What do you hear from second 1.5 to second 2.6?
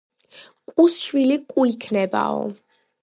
კუ იქნებაო